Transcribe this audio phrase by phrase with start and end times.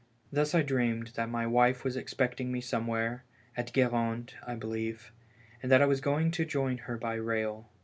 [0.31, 3.23] Thus I dreamed that my wife was expecting me some where—
[3.55, 5.11] at Guerande, I believe—
[5.61, 7.69] and that I was going to join her by rail.